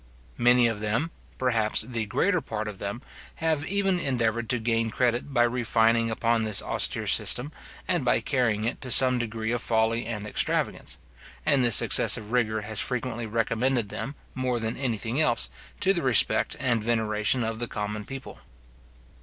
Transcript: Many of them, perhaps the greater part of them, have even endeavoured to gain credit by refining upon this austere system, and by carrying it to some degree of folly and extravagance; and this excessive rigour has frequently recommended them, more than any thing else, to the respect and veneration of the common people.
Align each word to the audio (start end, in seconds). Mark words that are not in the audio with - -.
Many 0.39 0.65
of 0.65 0.79
them, 0.79 1.11
perhaps 1.37 1.81
the 1.81 2.07
greater 2.07 2.41
part 2.41 2.67
of 2.67 2.79
them, 2.79 3.03
have 3.35 3.63
even 3.67 3.99
endeavoured 3.99 4.49
to 4.49 4.57
gain 4.57 4.89
credit 4.89 5.31
by 5.31 5.43
refining 5.43 6.09
upon 6.09 6.41
this 6.41 6.59
austere 6.59 7.05
system, 7.05 7.51
and 7.87 8.03
by 8.03 8.19
carrying 8.19 8.63
it 8.65 8.81
to 8.81 8.89
some 8.89 9.19
degree 9.19 9.51
of 9.51 9.61
folly 9.61 10.07
and 10.07 10.25
extravagance; 10.25 10.97
and 11.45 11.63
this 11.63 11.83
excessive 11.83 12.31
rigour 12.31 12.61
has 12.61 12.79
frequently 12.81 13.27
recommended 13.27 13.89
them, 13.89 14.15
more 14.33 14.59
than 14.59 14.75
any 14.75 14.97
thing 14.97 15.21
else, 15.21 15.49
to 15.81 15.93
the 15.93 16.01
respect 16.01 16.55
and 16.59 16.83
veneration 16.83 17.43
of 17.43 17.59
the 17.59 17.67
common 17.67 18.03
people. 18.03 18.39